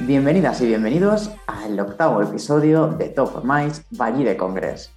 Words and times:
Bienvenidas 0.00 0.60
y 0.60 0.66
bienvenidos 0.66 1.32
al 1.48 1.78
octavo 1.80 2.22
episodio 2.22 2.86
de 2.86 3.08
Top 3.08 3.34
of 3.34 3.44
Minds 3.44 3.84
Valle 3.90 4.24
de 4.24 4.36
Congress. 4.36 4.92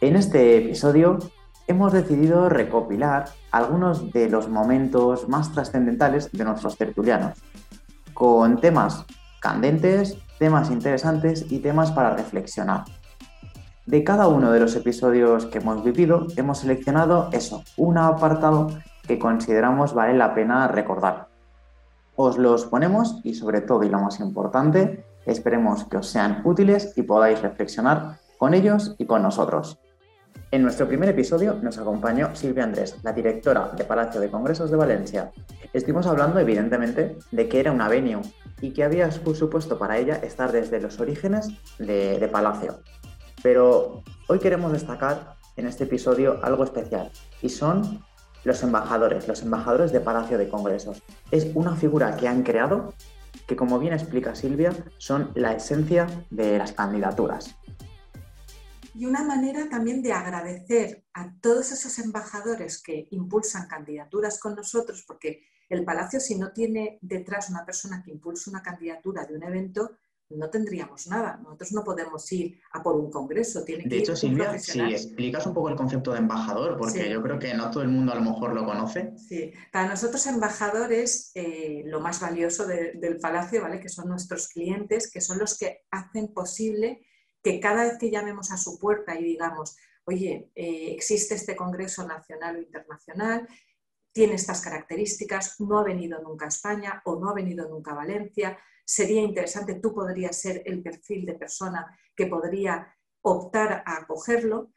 En 0.00 0.16
este 0.16 0.56
episodio 0.56 1.20
hemos 1.68 1.92
decidido 1.92 2.48
recopilar 2.48 3.26
algunos 3.52 4.10
de 4.12 4.28
los 4.28 4.48
momentos 4.48 5.28
más 5.28 5.52
trascendentales 5.52 6.32
de 6.32 6.44
nuestros 6.44 6.76
tertulianos, 6.76 7.38
con 8.12 8.60
temas 8.60 9.06
candentes, 9.40 10.18
temas 10.40 10.72
interesantes 10.72 11.46
y 11.48 11.60
temas 11.60 11.92
para 11.92 12.16
reflexionar. 12.16 12.86
De 13.86 14.02
cada 14.02 14.26
uno 14.26 14.50
de 14.50 14.58
los 14.58 14.74
episodios 14.74 15.46
que 15.46 15.58
hemos 15.58 15.84
vivido, 15.84 16.26
hemos 16.36 16.58
seleccionado 16.58 17.28
eso, 17.32 17.62
un 17.76 17.98
apartado 17.98 18.66
que 19.06 19.20
consideramos 19.20 19.94
vale 19.94 20.18
la 20.18 20.34
pena 20.34 20.66
recordar. 20.66 21.29
Os 22.22 22.36
los 22.36 22.66
ponemos 22.66 23.18
y 23.24 23.32
sobre 23.32 23.62
todo, 23.62 23.82
y 23.82 23.88
lo 23.88 23.98
más 23.98 24.20
importante, 24.20 25.06
esperemos 25.24 25.84
que 25.84 25.96
os 25.96 26.06
sean 26.06 26.42
útiles 26.44 26.92
y 26.94 27.02
podáis 27.02 27.40
reflexionar 27.40 28.18
con 28.36 28.52
ellos 28.52 28.94
y 28.98 29.06
con 29.06 29.22
nosotros. 29.22 29.78
En 30.50 30.62
nuestro 30.62 30.86
primer 30.86 31.08
episodio 31.08 31.54
nos 31.62 31.78
acompañó 31.78 32.36
Silvia 32.36 32.64
Andrés, 32.64 32.98
la 33.02 33.14
directora 33.14 33.70
de 33.74 33.84
Palacio 33.84 34.20
de 34.20 34.30
Congresos 34.30 34.70
de 34.70 34.76
Valencia. 34.76 35.32
Estuvimos 35.72 36.06
hablando, 36.06 36.38
evidentemente, 36.38 37.16
de 37.30 37.48
que 37.48 37.58
era 37.58 37.72
una 37.72 37.88
venue 37.88 38.20
y 38.60 38.72
que 38.74 38.84
había 38.84 39.10
supuesto 39.10 39.78
para 39.78 39.96
ella 39.96 40.16
estar 40.16 40.52
desde 40.52 40.78
los 40.78 41.00
orígenes 41.00 41.48
de, 41.78 42.18
de 42.18 42.28
Palacio. 42.28 42.80
Pero 43.42 44.02
hoy 44.28 44.40
queremos 44.40 44.72
destacar 44.72 45.36
en 45.56 45.66
este 45.66 45.84
episodio 45.84 46.38
algo 46.42 46.64
especial 46.64 47.10
y 47.40 47.48
son 47.48 48.04
los 48.44 48.62
embajadores, 48.62 49.28
los 49.28 49.42
embajadores 49.42 49.92
de 49.92 50.00
Palacio 50.00 50.38
de 50.38 50.48
Congresos. 50.48 51.02
Es 51.30 51.48
una 51.54 51.76
figura 51.76 52.16
que 52.16 52.28
han 52.28 52.42
creado 52.42 52.94
que, 53.46 53.56
como 53.56 53.78
bien 53.78 53.92
explica 53.92 54.34
Silvia, 54.34 54.72
son 54.98 55.32
la 55.34 55.52
esencia 55.52 56.06
de 56.30 56.58
las 56.58 56.72
candidaturas. 56.72 57.56
Y 58.94 59.06
una 59.06 59.22
manera 59.22 59.68
también 59.68 60.02
de 60.02 60.12
agradecer 60.12 61.04
a 61.14 61.32
todos 61.40 61.72
esos 61.72 61.98
embajadores 61.98 62.82
que 62.82 63.08
impulsan 63.10 63.68
candidaturas 63.68 64.38
con 64.38 64.56
nosotros, 64.56 65.04
porque 65.06 65.44
el 65.68 65.84
Palacio, 65.84 66.18
si 66.18 66.36
no 66.36 66.52
tiene 66.52 66.98
detrás 67.00 67.48
una 67.50 67.64
persona 67.64 68.02
que 68.02 68.10
impulse 68.10 68.50
una 68.50 68.62
candidatura 68.62 69.24
de 69.24 69.36
un 69.36 69.44
evento, 69.44 69.96
no 70.30 70.48
tendríamos 70.48 71.06
nada. 71.08 71.38
Nosotros 71.42 71.72
no 71.72 71.84
podemos 71.84 72.30
ir 72.32 72.60
a 72.72 72.82
por 72.82 72.96
un 72.96 73.10
congreso. 73.10 73.64
Tiene 73.64 73.84
de 73.84 73.98
hecho, 73.98 74.14
Silvia, 74.14 74.58
si 74.58 74.80
explicas 74.80 75.46
un 75.46 75.54
poco 75.54 75.68
el 75.68 75.76
concepto 75.76 76.12
de 76.12 76.18
embajador, 76.18 76.76
porque 76.78 77.10
yo 77.10 77.22
creo 77.22 77.38
que 77.38 77.54
no 77.54 77.70
todo 77.70 77.82
el 77.82 77.88
mundo 77.88 78.12
a 78.12 78.16
lo 78.16 78.22
mejor 78.22 78.54
lo 78.54 78.64
conoce. 78.64 79.12
Sí, 79.16 79.52
para 79.72 79.88
nosotros 79.88 80.26
embajadores, 80.26 81.32
eh, 81.34 81.82
lo 81.86 82.00
más 82.00 82.20
valioso 82.20 82.66
del 82.66 83.18
palacio, 83.20 83.62
¿vale? 83.62 83.80
Que 83.80 83.88
son 83.88 84.08
nuestros 84.08 84.48
clientes, 84.48 85.10
que 85.10 85.20
son 85.20 85.38
los 85.38 85.58
que 85.58 85.82
hacen 85.90 86.32
posible 86.32 87.00
que 87.42 87.58
cada 87.58 87.84
vez 87.84 87.98
que 87.98 88.10
llamemos 88.10 88.50
a 88.50 88.58
su 88.58 88.78
puerta 88.78 89.18
y 89.18 89.24
digamos, 89.24 89.76
oye, 90.04 90.50
eh, 90.54 90.92
existe 90.92 91.34
este 91.34 91.56
congreso 91.56 92.06
nacional 92.06 92.56
o 92.56 92.60
internacional, 92.60 93.48
tiene 94.12 94.34
estas 94.34 94.60
características, 94.60 95.60
no 95.60 95.78
ha 95.78 95.84
venido 95.84 96.20
nunca 96.22 96.46
a 96.46 96.48
España 96.48 97.02
o 97.04 97.16
no 97.18 97.30
ha 97.30 97.34
venido 97.34 97.68
nunca 97.68 97.92
a 97.92 97.96
Valencia, 97.96 98.58
sería 98.84 99.22
interesante, 99.22 99.74
tú 99.74 99.94
podrías 99.94 100.36
ser 100.36 100.62
el 100.66 100.82
perfil 100.82 101.24
de 101.24 101.34
persona 101.34 101.96
que 102.14 102.26
podría 102.26 102.92
optar 103.22 103.84
a 103.86 103.98
acogerlo 103.98 104.72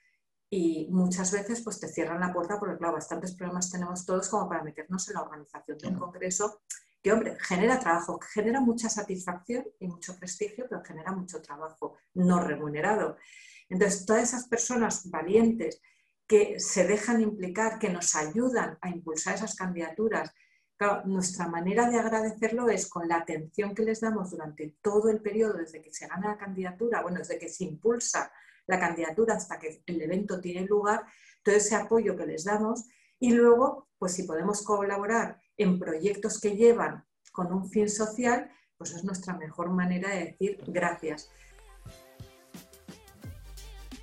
y 0.50 0.88
muchas 0.92 1.32
veces 1.32 1.62
pues 1.62 1.80
te 1.80 1.88
cierran 1.88 2.20
la 2.20 2.32
puerta 2.32 2.60
porque 2.60 2.78
claro, 2.78 2.94
bastantes 2.94 3.34
problemas 3.34 3.72
tenemos 3.72 4.06
todos 4.06 4.30
como 4.30 4.48
para 4.48 4.64
meternos 4.64 5.08
en 5.10 5.16
la 5.16 5.24
organización 5.24 5.78
de 5.80 5.88
un 5.88 5.96
congreso 5.96 6.62
que, 7.02 7.12
hombre, 7.12 7.38
genera 7.42 7.80
trabajo, 7.80 8.20
genera 8.34 8.62
mucha 8.62 8.88
satisfacción 8.88 9.66
y 9.80 9.88
mucho 9.88 10.18
prestigio, 10.18 10.68
pero 10.70 10.84
genera 10.84 11.12
mucho 11.12 11.42
trabajo 11.42 11.98
no 12.14 12.40
remunerado. 12.40 13.18
Entonces, 13.68 14.06
todas 14.06 14.24
esas 14.24 14.48
personas 14.48 15.10
valientes 15.10 15.82
que 16.34 16.60
se 16.60 16.88
dejan 16.88 17.22
implicar, 17.22 17.78
que 17.78 17.92
nos 17.92 18.16
ayudan 18.16 18.80
a 18.82 18.90
impulsar 18.90 19.36
esas 19.36 19.54
candidaturas, 19.54 20.34
nuestra 21.06 21.48
manera 21.48 21.88
de 21.88 22.00
agradecerlo 22.00 22.70
es 22.70 22.90
con 22.90 23.08
la 23.08 23.18
atención 23.18 23.76
que 23.76 23.84
les 23.84 24.02
damos 24.02 24.32
durante 24.32 24.76
todo 24.82 25.12
el 25.12 25.22
periodo, 25.22 25.60
desde 25.60 25.80
que 25.80 25.94
se 25.94 26.08
gana 26.08 26.30
la 26.30 26.38
candidatura, 26.40 27.04
bueno, 27.04 27.20
desde 27.20 27.38
que 27.38 27.50
se 27.50 27.66
impulsa 27.66 28.32
la 28.66 28.80
candidatura 28.80 29.36
hasta 29.36 29.60
que 29.60 29.84
el 29.86 30.02
evento 30.02 30.42
tiene 30.42 30.66
lugar, 30.66 31.06
todo 31.44 31.54
ese 31.54 31.76
apoyo 31.76 32.18
que 32.18 32.26
les 32.26 32.46
damos 32.46 32.88
y 33.20 33.32
luego, 33.32 33.90
pues 34.00 34.14
si 34.14 34.24
podemos 34.24 34.64
colaborar 34.64 35.40
en 35.56 35.78
proyectos 35.78 36.42
que 36.42 36.56
llevan 36.56 37.06
con 37.32 37.54
un 37.54 37.70
fin 37.70 37.88
social, 37.90 38.50
pues 38.76 38.96
es 38.96 39.04
nuestra 39.04 39.38
mejor 39.38 39.70
manera 39.70 40.10
de 40.10 40.26
decir 40.26 40.64
gracias. 40.66 41.30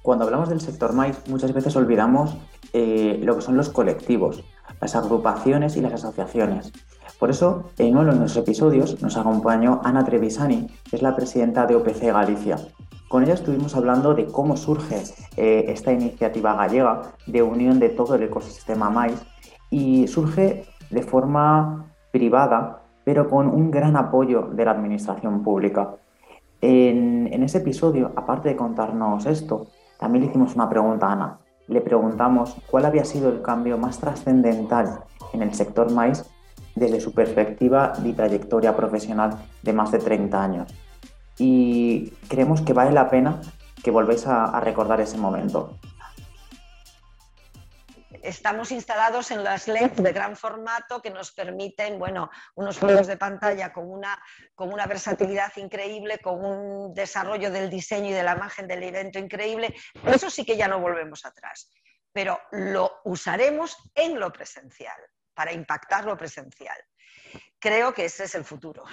Cuando 0.02 0.24
hablamos 0.24 0.48
del 0.48 0.60
sector 0.60 0.94
maíz, 0.94 1.20
muchas 1.28 1.52
veces 1.52 1.76
olvidamos 1.76 2.36
eh, 2.72 3.20
lo 3.22 3.36
que 3.36 3.42
son 3.42 3.56
los 3.56 3.68
colectivos, 3.68 4.42
las 4.80 4.96
agrupaciones 4.96 5.76
y 5.76 5.82
las 5.82 5.92
asociaciones. 5.92 6.72
Por 7.18 7.28
eso, 7.28 7.64
en 7.76 7.98
uno 7.98 8.12
de 8.12 8.18
nuestros 8.18 8.44
episodios 8.44 9.02
nos 9.02 9.18
acompañó 9.18 9.82
Ana 9.84 10.04
Trevisani, 10.04 10.68
que 10.88 10.96
es 10.96 11.02
la 11.02 11.14
presidenta 11.14 11.66
de 11.66 11.76
OPC 11.76 12.04
Galicia. 12.04 12.56
Con 13.08 13.24
ella 13.24 13.34
estuvimos 13.34 13.76
hablando 13.76 14.14
de 14.14 14.26
cómo 14.26 14.56
surge 14.56 15.02
eh, 15.36 15.66
esta 15.68 15.92
iniciativa 15.92 16.54
gallega 16.54 17.02
de 17.26 17.42
unión 17.42 17.78
de 17.78 17.90
todo 17.90 18.14
el 18.14 18.22
ecosistema 18.22 18.88
maíz 18.88 19.20
y 19.68 20.06
surge 20.06 20.64
de 20.88 21.02
forma 21.02 21.92
privada, 22.10 22.84
pero 23.04 23.28
con 23.28 23.48
un 23.48 23.70
gran 23.70 23.96
apoyo 23.96 24.48
de 24.52 24.64
la 24.64 24.70
administración 24.70 25.42
pública. 25.42 25.96
En, 26.62 27.28
en 27.32 27.42
ese 27.42 27.58
episodio, 27.58 28.12
aparte 28.16 28.48
de 28.48 28.56
contarnos 28.56 29.26
esto, 29.26 29.66
también 30.00 30.24
le 30.24 30.30
hicimos 30.30 30.56
una 30.56 30.68
pregunta 30.68 31.06
a 31.06 31.12
Ana 31.12 31.38
le 31.70 31.80
preguntamos 31.80 32.56
cuál 32.68 32.84
había 32.84 33.04
sido 33.04 33.28
el 33.28 33.42
cambio 33.42 33.78
más 33.78 34.00
trascendental 34.00 35.04
en 35.32 35.42
el 35.42 35.54
sector 35.54 35.92
maíz 35.92 36.24
desde 36.74 37.00
su 37.00 37.14
perspectiva 37.14 37.92
y 38.04 38.12
trayectoria 38.12 38.76
profesional 38.76 39.38
de 39.62 39.72
más 39.72 39.92
de 39.92 39.98
30 40.00 40.42
años. 40.42 40.74
Y 41.38 42.10
creemos 42.28 42.60
que 42.62 42.72
vale 42.72 42.90
la 42.90 43.08
pena 43.08 43.40
que 43.84 43.92
volvéis 43.92 44.26
a, 44.26 44.58
recordar 44.60 45.00
ese 45.00 45.16
momento 45.16 45.76
estamos 48.22 48.72
instalados 48.72 49.30
en 49.30 49.44
las 49.44 49.68
LEDs 49.68 49.96
de 49.96 50.12
gran 50.12 50.36
formato 50.36 51.00
que 51.00 51.10
nos 51.10 51.32
permiten, 51.32 51.98
bueno, 51.98 52.30
unos 52.54 52.78
juegos 52.78 53.06
de 53.06 53.16
pantalla 53.16 53.72
con 53.72 53.90
una, 53.90 54.20
con 54.54 54.72
una 54.72 54.86
versatilidad 54.86 55.52
increíble, 55.56 56.18
con 56.18 56.44
un 56.44 56.94
desarrollo 56.94 57.50
del 57.50 57.70
diseño 57.70 58.10
y 58.10 58.12
de 58.12 58.22
la 58.22 58.36
imagen 58.36 58.66
del 58.68 58.82
evento 58.82 59.18
increíble. 59.18 59.74
Eso 60.06 60.30
sí 60.30 60.44
que 60.44 60.56
ya 60.56 60.68
no 60.68 60.80
volvemos 60.80 61.24
atrás, 61.24 61.70
pero 62.12 62.38
lo 62.52 63.00
usaremos 63.04 63.76
en 63.94 64.18
lo 64.18 64.32
presencial, 64.32 65.00
para 65.34 65.52
impactar 65.52 66.04
lo 66.04 66.16
presencial. 66.16 66.76
Creo 67.58 67.92
que 67.92 68.06
ese 68.06 68.24
es 68.24 68.34
el 68.34 68.44
futuro. 68.44 68.84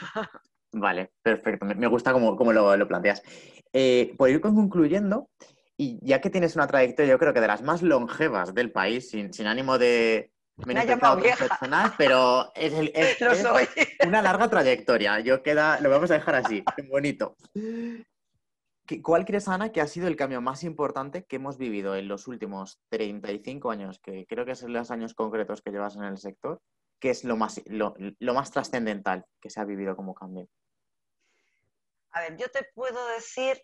Vale, 0.74 1.14
perfecto. 1.22 1.66
Me 1.66 1.88
gusta 1.88 2.12
cómo, 2.12 2.54
lo, 2.54 2.88
planteas. 2.88 3.24
Eh, 3.74 4.14
por 4.18 4.30
ir 4.30 4.42
concluyendo, 4.42 5.30
y 5.78 6.00
ya 6.02 6.20
que 6.20 6.32
tienes 6.32 6.56
una 6.56 6.66
trayectoria, 6.66 7.12
yo 7.12 7.20
creo 7.20 7.34
que 7.34 7.42
de 7.42 7.48
las 7.48 7.62
más 7.62 7.84
longevas 7.84 8.54
del 8.56 8.72
país, 8.72 9.12
sin, 9.12 9.46
ánimo 9.46 9.78
de 9.78 10.32
vieja. 10.66 11.48
personal, 11.48 11.94
pero 11.98 12.52
es, 12.56 12.74
una 14.08 14.24
larga 14.24 14.50
trayectoria. 14.50 15.20
Yo 15.20 15.44
queda, 15.44 15.80
lo 15.80 15.92
vamos 15.92 16.10
a 16.10 16.16
dejar 16.16 16.36
así, 16.36 16.64
bonito. 16.90 17.38
¿Cuál 19.04 19.26
crees, 19.26 19.48
Ana, 19.48 19.72
que 19.72 19.82
ha 19.82 19.88
sido 19.88 20.08
el 20.08 20.16
cambio 20.16 20.42
más 20.42 20.64
importante 20.64 21.26
que 21.26 21.36
hemos 21.36 21.58
vivido 21.58 21.96
en 21.96 22.08
los 22.08 22.28
últimos 22.28 22.80
35 22.90 23.70
años, 23.70 24.00
que 24.00 24.26
creo 24.28 24.46
que 24.46 24.56
son 24.56 24.74
los 24.74 24.90
años 24.90 25.14
concretos 25.14 25.62
que 25.62 25.72
llevas 25.72 25.96
en 25.96 26.06
el 26.06 26.18
sector? 26.18 26.60
¿Qué 27.00 27.12
es 27.12 27.24
lo 27.24 27.38
más, 27.38 27.62
lo 27.68 28.34
más 28.34 28.50
trascendental 28.50 29.26
que 29.40 29.52
se 29.52 29.60
ha 29.60 29.66
vivido 29.66 29.96
como 29.96 30.16
cambio? 30.16 30.48
A 32.12 32.22
ver, 32.22 32.38
yo 32.38 32.50
te 32.50 32.66
puedo 32.74 33.08
decir 33.10 33.62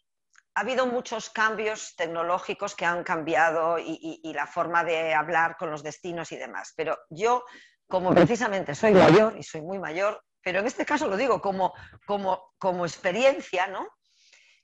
ha 0.56 0.62
habido 0.62 0.86
muchos 0.86 1.30
cambios 1.30 1.96
tecnológicos 1.96 2.76
que 2.76 2.86
han 2.86 3.04
cambiado 3.04 3.78
y, 3.80 4.22
la 4.34 4.48
forma 4.48 4.84
de 4.84 5.14
hablar 5.14 5.58
con 5.58 5.72
los 5.72 5.84
destinos 5.84 6.32
y 6.32 6.38
demás, 6.38 6.74
pero 6.76 6.98
yo, 7.10 7.44
como 7.88 8.14
precisamente 8.14 8.76
soy 8.76 8.94
mayor 8.94 9.36
y 9.38 9.44
soy 9.44 9.62
muy 9.62 9.80
mayor, 9.80 10.24
pero 10.42 10.60
en 10.60 10.68
este 10.68 10.86
caso 10.86 11.08
lo 11.08 11.18
digo 11.18 11.42
como, 11.42 11.74
como, 12.06 12.54
como 12.58 12.86
experiencia, 12.86 13.68
¿no? 13.68 13.88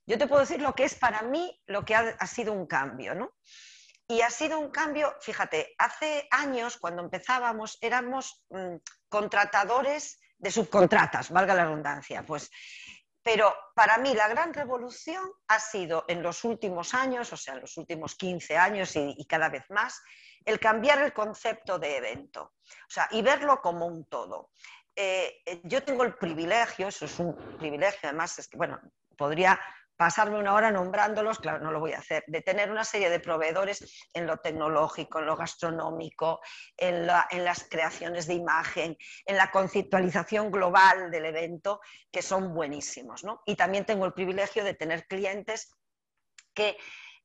Yo 0.06 0.18
te 0.18 0.28
puedo 0.28 0.42
decir 0.42 0.62
lo 0.62 0.74
que 0.74 0.86
es 0.86 0.96
para 0.96 1.22
mí 1.22 1.60
lo 1.68 1.86
que 1.86 1.96
ha, 1.96 2.28
sido 2.28 2.54
un 2.54 2.66
cambio, 2.66 3.14
¿no? 3.16 3.32
Y 4.08 4.22
ha 4.22 4.32
sido 4.32 4.60
un 4.60 4.72
cambio, 4.72 5.14
fíjate, 5.22 5.76
hace 5.78 6.28
años 6.32 6.78
cuando 6.78 7.04
empezábamos 7.04 7.78
éramos 7.80 8.44
mm, 8.50 8.78
contratadores 9.08 10.20
de 10.38 10.52
subcontratas, 10.52 11.30
valga 11.30 11.54
la 11.54 11.66
redundancia, 11.66 12.26
pues 12.26 12.50
pero 13.32 13.54
para 13.76 14.00
mí 14.00 14.16
la 14.16 14.28
gran 14.28 14.52
revolución 14.56 15.22
ha 15.50 15.60
sido 15.60 16.04
en 16.08 16.24
los 16.24 16.44
últimos 16.44 16.96
años, 16.96 17.32
o 17.32 17.38
sea, 17.38 17.54
en 17.54 17.62
los 17.62 17.78
últimos 17.78 18.16
15 18.16 18.58
años 18.58 18.96
y, 18.96 19.24
cada 19.26 19.50
vez 19.50 19.70
más, 19.70 20.02
el 20.44 20.60
cambiar 20.60 21.04
el 21.04 21.14
concepto 21.14 21.78
de 21.78 21.98
evento, 21.98 22.54
o 22.64 22.90
sea, 22.90 23.08
y 23.12 23.22
verlo 23.22 23.62
como 23.62 23.86
un 23.86 24.06
todo. 24.06 24.50
eh, 24.96 25.62
yo 25.64 25.84
tengo 25.84 26.04
el 26.04 26.16
privilegio, 26.16 26.88
eso 26.88 27.06
es 27.06 27.20
un 27.20 27.36
privilegio, 27.60 28.10
además 28.10 28.40
es 28.40 28.48
que, 28.48 28.58
bueno, 28.58 28.82
podría 29.16 29.60
pasarme 30.00 30.40
una 30.40 30.54
hora 30.54 30.72
nombrándolos, 30.72 31.40
claro, 31.40 31.60
no 31.60 31.74
lo 31.74 31.82
voy 31.82 31.92
a 31.92 31.98
hacer, 31.98 32.24
de 32.28 32.42
tener 32.42 32.72
una 32.72 32.86
serie 32.86 33.10
de 33.10 33.20
proveedores 33.20 34.08
en 34.14 34.28
lo 34.28 34.38
tecnológico, 34.38 35.20
en 35.20 35.26
lo 35.26 35.36
gastronómico, 35.36 36.40
en, 36.78 37.06
las 37.06 37.68
creaciones 37.70 38.26
de 38.26 38.36
imagen, 38.36 38.96
en 39.26 39.36
la 39.36 39.52
conceptualización 39.52 40.52
global 40.52 41.12
del 41.12 41.26
evento, 41.26 41.82
que 42.10 42.22
son 42.22 42.54
buenísimos. 42.54 43.26
Y 43.46 43.58
también 43.58 43.84
tengo 43.84 44.06
el 44.06 44.14
privilegio 44.14 44.64
de 44.64 44.74
tener 44.74 45.06
clientes 45.06 45.76
que 46.54 46.78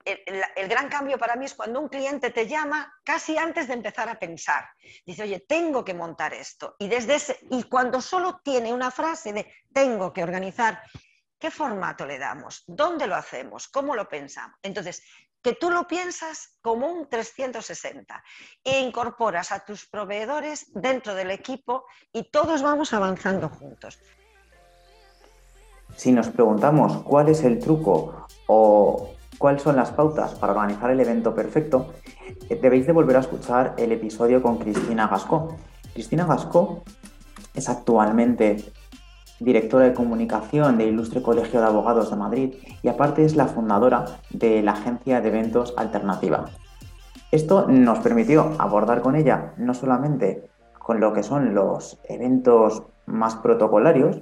el, 0.04 0.68
gran 0.68 0.88
cambio 0.88 1.16
para 1.16 1.36
mí 1.36 1.44
es 1.44 1.54
cuando 1.54 1.80
un 1.80 1.88
cliente 1.88 2.30
te 2.30 2.48
llama 2.48 2.92
casi 3.04 3.38
antes 3.38 3.68
de 3.68 3.74
empezar 3.74 4.08
a 4.08 4.18
pensar. 4.18 4.68
Dice, 5.06 5.22
oye, 5.22 5.44
tengo 5.46 5.84
que 5.84 5.94
montar 5.94 6.34
esto. 6.34 6.74
Y, 6.80 6.88
desde 6.88 7.14
ese, 7.14 7.38
y 7.52 7.62
cuando 7.62 8.00
solo 8.00 8.40
tiene 8.42 8.72
una 8.72 8.90
frase 8.90 9.32
de 9.32 9.54
tengo 9.72 10.12
que 10.12 10.24
organizar 10.24 10.82
¿Qué 11.44 11.50
formato 11.50 12.06
le 12.06 12.18
damos? 12.18 12.64
¿Dónde 12.66 13.06
lo 13.06 13.16
hacemos? 13.16 13.68
¿Cómo 13.68 13.94
lo 13.94 14.08
pensamos? 14.08 14.56
Entonces, 14.62 15.02
que 15.42 15.52
tú 15.52 15.68
lo 15.68 15.86
piensas 15.86 16.56
como 16.62 16.90
un 16.90 17.06
360 17.06 18.24
e 18.64 18.80
incorporas 18.80 19.52
a 19.52 19.62
tus 19.62 19.86
proveedores 19.86 20.72
dentro 20.72 21.14
del 21.14 21.30
equipo 21.30 21.84
y 22.14 22.30
todos 22.30 22.62
vamos 22.62 22.94
avanzando 22.94 23.50
juntos. 23.50 23.98
Si 25.94 26.12
nos 26.12 26.30
preguntamos 26.30 27.02
cuál 27.02 27.28
es 27.28 27.44
el 27.44 27.58
truco 27.58 28.26
o 28.46 29.10
cuáles 29.36 29.60
son 29.60 29.76
las 29.76 29.90
pautas 29.90 30.34
para 30.36 30.54
organizar 30.54 30.92
el 30.92 31.00
evento 31.00 31.34
perfecto, 31.34 31.92
eh, 32.48 32.56
debéis 32.56 32.86
de 32.86 32.92
volver 32.94 33.18
a 33.18 33.20
escuchar 33.20 33.74
el 33.76 33.92
episodio 33.92 34.40
con 34.40 34.56
Cristina 34.56 35.08
Gascó. 35.08 35.58
Cristina 35.92 36.24
Gascó 36.24 36.84
es 37.52 37.68
actualmente 37.68 38.72
directora 39.40 39.84
de 39.84 39.94
comunicación 39.94 40.78
del 40.78 40.88
Ilustre 40.88 41.22
Colegio 41.22 41.60
de 41.60 41.66
Abogados 41.66 42.10
de 42.10 42.16
Madrid 42.16 42.54
y 42.82 42.88
aparte 42.88 43.24
es 43.24 43.36
la 43.36 43.46
fundadora 43.46 44.04
de 44.30 44.62
la 44.62 44.72
agencia 44.72 45.20
de 45.20 45.28
eventos 45.28 45.74
alternativa. 45.76 46.46
Esto 47.30 47.66
nos 47.68 47.98
permitió 47.98 48.52
abordar 48.58 49.02
con 49.02 49.16
ella 49.16 49.54
no 49.56 49.74
solamente 49.74 50.48
con 50.78 51.00
lo 51.00 51.12
que 51.12 51.22
son 51.22 51.54
los 51.54 51.98
eventos 52.04 52.84
más 53.06 53.36
protocolarios, 53.36 54.20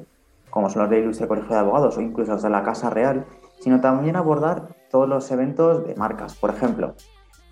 como 0.50 0.70
son 0.70 0.82
los 0.82 0.90
del 0.90 1.04
Ilustre 1.04 1.28
Colegio 1.28 1.50
de 1.50 1.60
Abogados 1.60 1.96
o 1.96 2.00
incluso 2.00 2.32
los 2.32 2.42
de 2.42 2.50
la 2.50 2.62
Casa 2.62 2.88
Real, 2.88 3.26
sino 3.60 3.80
también 3.80 4.16
abordar 4.16 4.68
todos 4.90 5.08
los 5.08 5.30
eventos 5.30 5.86
de 5.86 5.94
marcas, 5.94 6.34
por 6.34 6.50
ejemplo. 6.50 6.94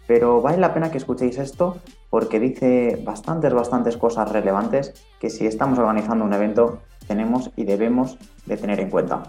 Pero 0.06 0.40
vale 0.42 0.58
la 0.58 0.74
pena 0.74 0.90
que 0.90 0.98
escuchéis 0.98 1.38
esto 1.38 1.76
porque 2.08 2.40
dice 2.40 3.00
bastantes, 3.04 3.54
bastantes 3.54 3.96
cosas 3.96 4.30
relevantes 4.32 5.06
que 5.20 5.30
si 5.30 5.46
estamos 5.46 5.78
organizando 5.78 6.24
un 6.24 6.32
evento 6.32 6.80
tenemos 7.10 7.50
y 7.56 7.64
debemos 7.64 8.16
de 8.46 8.56
tener 8.56 8.78
en 8.78 8.88
cuenta. 8.88 9.24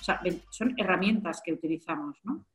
O 0.00 0.02
sea, 0.02 0.18
son 0.48 0.72
herramientas 0.78 1.42
que 1.44 1.52
utilizamos, 1.52 2.18
¿no? 2.24 2.46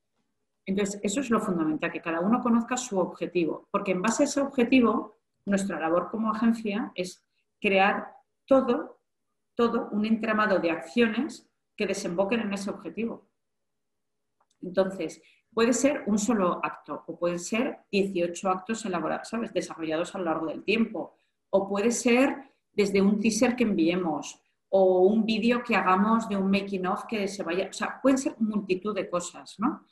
Entonces, 0.66 1.00
eso 1.04 1.20
es 1.20 1.30
lo 1.30 1.40
fundamental, 1.40 1.92
que 1.92 2.02
cada 2.02 2.22
uno 2.22 2.42
conozca 2.42 2.76
su 2.76 2.98
objetivo, 2.98 3.68
porque 3.70 3.92
en 3.92 4.02
base 4.02 4.24
a 4.24 4.26
ese 4.26 4.42
objetivo, 4.42 5.20
nuestra 5.46 5.80
labor 5.80 6.10
como 6.10 6.32
agencia 6.32 6.92
es 6.96 7.24
crear 7.60 8.16
todo, 8.48 9.00
todo 9.54 9.90
un 9.92 10.06
entramado 10.06 10.58
de 10.58 10.72
acciones 10.72 11.48
que 11.78 11.86
desemboquen 11.86 12.40
en 12.40 12.54
ese 12.54 12.72
objetivo. 12.72 13.30
Entonces, 14.60 15.22
puede 15.54 15.74
ser 15.74 16.04
un 16.08 16.18
solo 16.18 16.60
acto 16.64 17.04
o 17.06 17.20
pueden 17.20 17.40
ser 17.40 17.82
18 17.92 18.50
actos 18.50 18.86
elaborados, 18.86 19.30
¿sabes? 19.30 19.54
desarrollados 19.54 20.16
a 20.16 20.18
lo 20.18 20.26
largo 20.26 20.48
del 20.48 20.64
tiempo, 20.64 21.20
o 21.52 21.70
puede 21.70 21.92
ser 21.92 22.51
desde 22.74 23.02
un 23.02 23.20
teaser 23.20 23.56
que 23.56 23.64
enviemos 23.64 24.42
o 24.70 25.02
un 25.02 25.26
vídeo 25.26 25.64
que 25.64 25.76
hagamos 25.76 26.30
de 26.30 26.38
un 26.38 26.50
making 26.50 26.88
of 26.88 27.06
que 27.06 27.28
se 27.28 27.44
vaya, 27.44 27.68
o 27.70 27.74
sea, 27.74 28.00
pueden 28.02 28.18
ser 28.18 28.36
multitud 28.40 28.96
de 28.96 29.10
cosas, 29.10 29.60
¿no? 29.60 29.86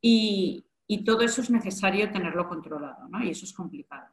Y, 0.00 0.66
todo 1.06 1.22
eso 1.22 1.40
es 1.40 1.48
necesario 1.48 2.12
tenerlo 2.12 2.46
controlado, 2.46 3.08
¿no? 3.08 3.24
Y 3.24 3.30
eso 3.30 3.46
es 3.46 3.54
complicado. 3.54 4.08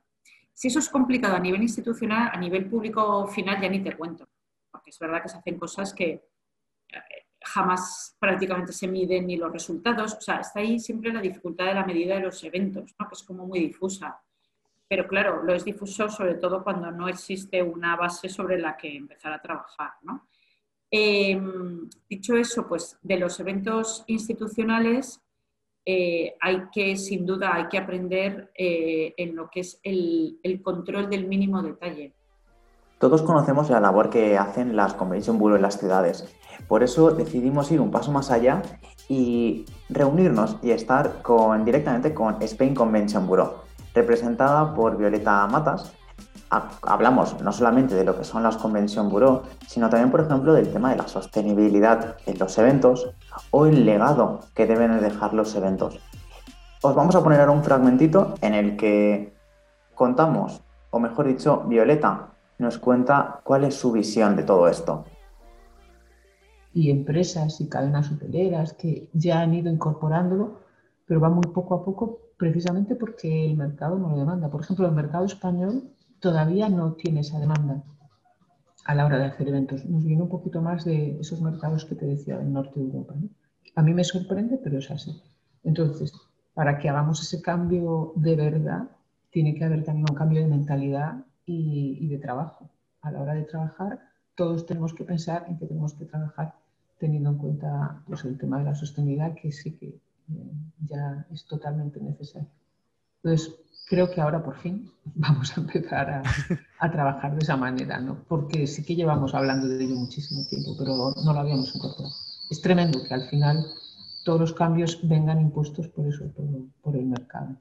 Si 0.53 0.69
eso 0.69 0.79
es 0.79 0.87
complicado 0.87 1.35
a 1.35 1.39
nivel 1.39 1.61
institucional, 1.61 2.29
a 2.31 2.39
nivel 2.39 2.69
público 2.69 3.27
final 3.27 3.61
ya 3.61 3.67
ni 3.67 3.83
te 3.83 3.97
cuento, 3.97 4.29
porque 4.71 4.89
es 4.89 4.97
verdad 4.97 5.21
que 5.21 5.27
se 5.27 5.37
hacen 5.37 5.59
cosas 5.59 5.93
que 5.93 6.09
eh, 6.09 6.99
jamás 7.41 8.15
prácticamente 8.17 8.71
se 8.71 8.87
miden 8.87 9.27
ni 9.27 9.35
los 9.35 9.51
resultados, 9.51 10.13
o 10.13 10.21
sea, 10.21 10.39
está 10.39 10.61
ahí 10.61 10.79
siempre 10.79 11.11
la 11.11 11.19
dificultad 11.19 11.65
de 11.65 11.73
la 11.73 11.85
medida 11.85 12.15
de 12.15 12.21
los 12.21 12.41
eventos, 12.45 12.95
¿no? 12.97 13.07
que 13.09 13.13
es 13.13 13.23
como 13.23 13.45
muy 13.45 13.59
difusa 13.59 14.21
pero 14.89 15.07
claro, 15.07 15.43
lo 15.43 15.53
es 15.53 15.63
difuso 15.63 16.09
sobre 16.09 16.33
todo 16.33 16.63
cuando 16.63 16.91
no 16.91 17.07
existe 17.07 17.61
una 17.61 17.95
base 17.95 18.27
sobre 18.27 18.59
la 18.59 18.75
que 18.75 18.97
empezar 18.97 19.31
a 19.31 19.41
trabajar. 19.41 19.91
Em, 20.89 21.87
dicho 22.09 22.35
eso, 22.35 22.67
pues 22.67 22.97
de 23.03 23.17
los 23.17 23.39
eventos 23.39 24.03
institucionales 24.07 25.21
eh, 25.85 26.35
hay 26.41 26.63
que, 26.73 26.97
sin 26.97 27.23
duda, 27.23 27.53
hay 27.53 27.67
que 27.67 27.77
aprender 27.77 28.51
eh, 28.55 29.13
en 29.15 29.35
lo 29.35 29.47
que 29.51 29.59
es 29.59 29.79
el, 29.83 30.39
control 30.63 31.07
del 31.07 31.27
mínimo 31.27 31.61
detalle. 31.61 32.15
Todos 32.97 33.21
conocemos 33.21 33.69
la 33.69 33.79
labor 33.79 34.09
que 34.09 34.39
hacen 34.39 34.75
las 34.75 34.95
Convention 34.95 35.37
Bureau 35.37 35.57
en 35.57 35.61
las 35.61 35.79
ciudades. 35.79 36.35
Por 36.67 36.81
eso 36.81 37.11
decidimos 37.11 37.71
ir 37.71 37.79
un 37.79 37.91
paso 37.91 38.11
más 38.11 38.31
allá 38.31 38.63
y 39.07 39.65
reunirnos 39.87 40.57
y 40.63 40.71
estar 40.71 41.21
con, 41.21 41.63
directamente 41.63 42.13
con 42.13 42.41
Spain 42.41 42.73
Convention 42.73 43.27
Bureau 43.27 43.68
representada 43.93 44.73
por 44.73 44.97
Violeta 44.97 45.45
Matas. 45.47 45.93
Hablamos 46.81 47.39
no 47.41 47.51
solamente 47.51 47.93
de 47.93 48.03
lo 48.03 48.17
que 48.17 48.23
son 48.23 48.41
las 48.41 48.57
Convention 48.57 49.09
Bureau, 49.09 49.43
sino 49.67 49.89
también, 49.89 50.09
por 50.09 50.21
ejemplo, 50.21 50.53
del 50.53 50.71
tema 50.71 50.89
de 50.89 50.97
la 50.97 51.07
sostenibilidad 51.07 52.17
en 52.25 52.39
los 52.39 52.57
eventos 52.57 53.11
o 53.51 53.67
el 53.67 53.85
legado 53.85 54.39
que 54.55 54.65
deben 54.65 54.99
dejar 54.99 55.33
los 55.33 55.53
eventos. 55.55 55.99
Os 56.81 56.95
vamos 56.95 57.15
a 57.15 57.23
poner 57.23 57.39
ahora 57.39 57.51
un 57.51 57.63
fragmentito 57.63 58.33
en 58.41 58.53
el 58.53 58.77
que 58.77 59.35
contamos, 59.93 60.61
o 60.91 60.99
mejor 60.99 61.27
dicho, 61.27 61.63
Violeta 61.67 62.29
nos 62.57 62.77
cuenta 62.77 63.41
cuál 63.43 63.63
es 63.63 63.75
su 63.75 63.91
visión 63.91 64.35
de 64.35 64.43
todo 64.43 64.67
esto. 64.67 65.05
Y 66.73 66.89
empresas 66.89 67.61
y 67.61 67.69
cadenas 67.69 68.11
hoteleras 68.11 68.73
que 68.73 69.09
ya 69.13 69.41
han 69.41 69.53
ido 69.53 69.71
incorporándolo, 69.71 70.61
pero 71.05 71.19
va 71.19 71.29
muy 71.29 71.47
poco 71.53 71.75
a 71.75 71.83
poco 71.83 72.19
precisamente 72.39 72.95
porque 72.95 73.45
el 73.45 73.57
mercado 73.57 73.99
no 73.99 74.09
lo 74.09 74.17
demanda. 74.17 74.49
Por 74.49 74.61
ejemplo, 74.61 74.87
el 74.87 74.95
mercado 74.95 75.25
español 75.25 75.91
todavía 76.19 76.69
no 76.69 76.93
tiene 76.93 77.19
esa 77.19 77.37
demanda 77.37 77.83
a 78.85 78.95
la 78.95 79.05
hora 79.05 79.19
de 79.19 79.25
hacer 79.25 79.49
eventos. 79.49 79.85
Nos 79.85 80.05
viene 80.05 80.23
un 80.23 80.29
poquito 80.29 80.61
más 80.61 80.85
de 80.85 81.19
esos 81.19 81.41
mercados 81.41 81.83
que 81.83 81.95
te 81.95 82.05
decía 82.05 82.37
del 82.37 82.53
norte 82.53 82.79
de 82.79 82.85
Europa. 82.85 83.13
A 83.75 83.83
mí 83.83 83.93
me 83.93 84.05
sorprende, 84.05 84.57
pero 84.63 84.79
es 84.79 84.89
así. 84.89 85.21
Entonces, 85.65 86.13
para 86.53 86.79
que 86.79 86.87
hagamos 86.87 87.21
ese 87.21 87.41
cambio 87.41 88.13
de 88.15 88.37
verdad, 88.37 88.89
tiene 89.31 89.53
que 89.53 89.65
haber 89.65 89.83
también 89.83 90.05
un 90.09 90.15
cambio 90.15 90.41
de 90.41 90.47
mentalidad 90.47 91.25
y, 91.45 92.07
de 92.07 92.17
trabajo. 92.19 92.69
A 93.01 93.11
la 93.11 93.21
hora 93.21 93.33
de 93.33 93.43
trabajar, 93.43 93.99
todos 94.35 94.65
tenemos 94.65 94.93
que 94.93 95.03
pensar 95.03 95.45
en 95.49 95.57
que 95.57 95.67
tenemos 95.67 95.93
que 95.93 96.05
trabajar 96.05 96.55
teniendo 96.99 97.31
en 97.31 97.37
cuenta 97.37 98.01
pues, 98.07 98.23
el 98.23 98.37
tema 98.37 98.59
de 98.59 98.63
la 98.63 98.75
sostenibilidad, 98.75 99.35
que 99.35 99.51
sí 99.51 99.75
que 99.77 99.99
ya 100.85 101.25
es 101.31 101.45
totalmente 101.45 101.99
necesario. 101.99 102.49
Entonces, 103.23 103.55
creo 103.87 104.09
que 104.11 104.21
ahora 104.21 104.43
por 104.43 104.55
fin 104.59 104.91
vamos 105.15 105.57
a 105.57 105.61
empezar 105.61 106.23
a, 106.79 106.91
trabajar 106.91 107.35
de 107.35 107.39
esa 107.39 107.57
manera, 107.57 107.99
¿no? 107.99 108.23
porque 108.27 108.67
sí 108.67 108.83
que 108.85 108.95
llevamos 108.95 109.33
hablando 109.33 109.67
de 109.67 109.83
ello 109.83 109.95
muchísimo 109.95 110.45
tiempo, 110.47 110.75
pero 110.77 111.13
no 111.23 111.33
lo 111.33 111.39
habíamos 111.39 111.75
incorporado. 111.75 112.13
Es 112.49 112.61
tremendo 112.61 113.03
que 113.07 113.13
al 113.13 113.23
final 113.23 113.65
todos 114.23 114.39
los 114.39 114.53
cambios 114.53 114.99
vengan 115.07 115.41
impuestos 115.41 115.87
por 115.89 116.07
eso, 116.07 116.25
por, 116.81 116.95
el 116.95 117.05
mercado. 117.05 117.55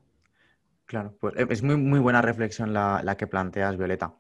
Claro, 0.87 1.15
pues 1.21 1.35
eh, 1.37 1.47
es 1.51 1.63
muy, 1.63 1.77
muy 1.77 1.99
buena 1.99 2.23
reflexión 2.23 2.73
la, 2.73 3.17
que 3.19 3.27
planteas, 3.27 3.77
Violeta. 3.77 4.15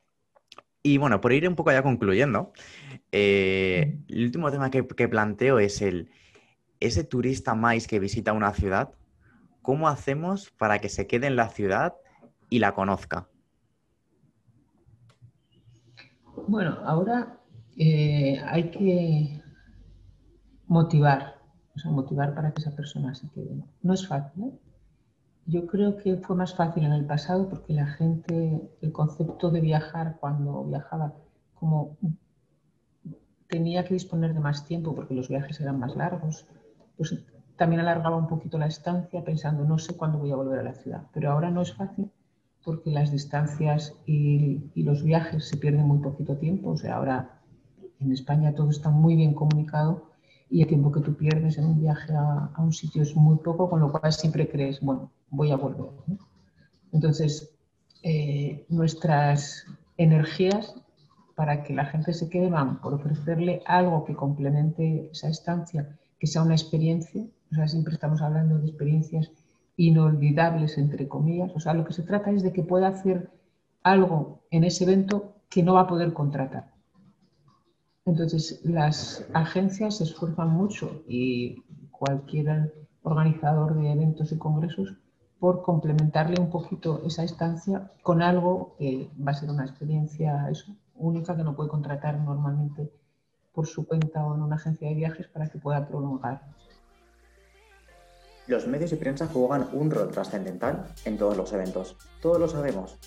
Y 0.82 0.98
bueno, 0.98 1.20
por 1.20 1.32
ir 1.32 1.48
un 1.48 1.56
poco 1.56 1.72
ya 1.72 1.82
concluyendo, 1.82 2.52
eh, 3.12 3.98
el 4.08 4.24
último 4.24 4.50
tema 4.50 4.70
que 4.70 5.08
planteo 5.08 5.58
es 5.58 5.82
el, 5.82 6.10
ese 6.80 7.04
turista 7.04 7.54
más 7.54 7.86
que 7.86 7.98
visita 7.98 8.32
una 8.32 8.52
ciudad, 8.52 8.92
¿cómo 9.62 9.88
hacemos 9.88 10.50
para 10.50 10.78
que 10.78 10.88
se 10.88 11.06
quede 11.06 11.26
en 11.26 11.36
la 11.36 11.48
ciudad 11.48 11.94
y 12.50 12.58
la 12.58 12.74
conozca? 12.74 13.28
Bueno, 16.46 16.78
ahora 16.84 17.38
eh, 17.76 18.40
hay 18.46 18.70
que 18.70 19.42
motivar, 20.66 21.36
o 21.74 21.78
sea, 21.78 21.90
motivar 21.90 22.34
para 22.34 22.52
que 22.52 22.60
esa 22.60 22.74
persona 22.74 23.14
se 23.14 23.28
quede. 23.30 23.62
No 23.82 23.94
es 23.94 24.06
fácil. 24.06 24.44
¿eh? 24.44 24.52
Yo 25.46 25.66
creo 25.66 25.96
que 25.96 26.16
fue 26.18 26.36
más 26.36 26.54
fácil 26.54 26.84
en 26.84 26.92
el 26.92 27.06
pasado 27.06 27.48
porque 27.48 27.72
la 27.72 27.86
gente, 27.86 28.70
el 28.80 28.92
concepto 28.92 29.50
de 29.50 29.60
viajar 29.60 30.18
cuando 30.20 30.64
viajaba, 30.64 31.14
como 31.54 31.96
tenía 33.48 33.84
que 33.84 33.94
disponer 33.94 34.34
de 34.34 34.40
más 34.40 34.66
tiempo 34.66 34.94
porque 34.94 35.14
los 35.14 35.28
viajes 35.28 35.60
eran 35.60 35.78
más 35.78 35.96
largos, 35.96 36.46
pues 36.98 37.14
también 37.56 37.80
alargaba 37.80 38.16
un 38.16 38.26
poquito 38.26 38.58
la 38.58 38.66
estancia 38.66 39.24
pensando, 39.24 39.64
no 39.64 39.78
sé 39.78 39.96
cuándo 39.96 40.18
voy 40.18 40.30
a 40.32 40.36
volver 40.36 40.58
a 40.58 40.62
la 40.62 40.74
ciudad. 40.74 41.02
Pero 41.14 41.32
ahora 41.32 41.50
no 41.50 41.62
es 41.62 41.72
fácil 41.74 42.10
porque 42.64 42.90
las 42.90 43.10
distancias 43.10 43.94
y, 44.04 44.70
los 44.74 45.02
viajes 45.02 45.48
se 45.48 45.56
pierden 45.56 45.86
muy 45.86 45.98
poquito 45.98 46.36
tiempo. 46.36 46.70
O 46.70 46.76
sea, 46.76 46.96
ahora 46.96 47.40
en 48.00 48.12
España 48.12 48.54
todo 48.54 48.70
está 48.70 48.90
muy 48.90 49.16
bien 49.16 49.32
comunicado 49.32 50.10
y 50.50 50.62
el 50.62 50.68
tiempo 50.68 50.92
que 50.92 51.00
tú 51.00 51.16
pierdes 51.16 51.56
en 51.58 51.66
un 51.66 51.80
viaje 51.80 52.12
a, 52.14 52.50
un 52.58 52.72
sitio 52.72 53.02
es 53.02 53.14
muy 53.16 53.38
poco, 53.38 53.70
con 53.70 53.80
lo 53.80 53.90
cual 53.90 54.12
siempre 54.12 54.48
crees, 54.48 54.80
bueno, 54.80 55.10
voy 55.30 55.50
a 55.50 55.56
volver. 55.56 55.90
Entonces, 56.92 57.54
eh, 58.02 58.66
nuestras 58.68 59.64
energías 59.96 60.74
para 61.34 61.62
que 61.62 61.74
la 61.74 61.84
gente 61.86 62.12
se 62.12 62.28
quede 62.28 62.50
van 62.50 62.80
por 62.80 62.94
ofrecerle 62.94 63.62
algo 63.66 64.04
que 64.04 64.14
complemente 64.14 65.08
esa 65.12 65.28
estancia, 65.28 65.96
que 66.18 66.26
sea 66.26 66.42
una 66.42 66.54
experiencia. 66.54 67.26
O 67.52 67.54
sea, 67.54 67.68
siempre 67.68 67.94
estamos 67.94 68.20
hablando 68.22 68.58
de 68.58 68.68
experiencias 68.68 69.30
inolvidables, 69.76 70.76
entre 70.78 71.08
comillas. 71.08 71.52
O 71.54 71.60
sea, 71.60 71.74
lo 71.74 71.84
que 71.84 71.92
se 71.92 72.02
trata 72.02 72.30
es 72.30 72.42
de 72.42 72.52
que 72.52 72.62
pueda 72.62 72.88
hacer 72.88 73.30
algo 73.82 74.42
en 74.50 74.64
ese 74.64 74.84
evento 74.84 75.34
que 75.48 75.62
no 75.62 75.74
va 75.74 75.82
a 75.82 75.86
poder 75.86 76.12
contratar. 76.12 76.72
Entonces, 78.04 78.60
las 78.64 79.26
agencias 79.34 79.98
se 79.98 80.04
esfuerzan 80.04 80.50
mucho 80.50 81.02
y 81.06 81.62
cualquier 81.90 82.72
organizador 83.02 83.74
de 83.74 83.92
eventos 83.92 84.32
y 84.32 84.38
congresos 84.38 84.94
por 85.38 85.62
complementarle 85.62 86.40
un 86.40 86.50
poquito 86.50 87.02
esa 87.04 87.22
estancia 87.22 87.92
con 88.02 88.22
algo 88.22 88.74
que 88.78 89.10
va 89.24 89.32
a 89.32 89.34
ser 89.34 89.50
una 89.50 89.64
experiencia 89.64 90.50
única 90.96 91.36
que 91.36 91.44
no 91.44 91.54
puede 91.54 91.68
contratar 91.68 92.18
normalmente 92.18 92.90
por 93.58 93.66
su 93.66 93.84
cuenta 93.84 94.24
o 94.24 94.36
en 94.36 94.42
una 94.42 94.54
agencia 94.54 94.88
de 94.88 94.94
viajes 94.94 95.26
para 95.26 95.48
que 95.48 95.58
pueda 95.58 95.84
prolongar 95.88 96.42
los 98.46 98.68
medios 98.68 98.92
y 98.92 98.96
prensa 98.96 99.26
juegan 99.26 99.68
un 99.72 99.90
rol 99.90 100.12
trascendental 100.12 100.84
en 101.04 101.18
todos 101.18 101.36
los 101.36 101.52
eventos, 101.52 101.96
todos 102.22 102.38
lo 102.38 102.46
sabemos. 102.46 102.98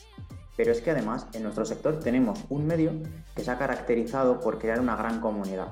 Pero 0.58 0.74
es 0.74 0.82
que 0.82 0.92
además 0.92 1.28
en 1.32 1.44
nuestro 1.44 1.64
sector 1.64 2.02
tenemos 2.02 2.44
un 2.50 2.68
medio 2.68 2.92
que 3.34 3.46
se 3.46 3.50
ha 3.50 3.58
caracterizado 3.58 4.42
por 4.42 4.60
crear 4.60 4.82
una 4.82 4.98
gran 4.98 5.22
comunidad. 5.22 5.70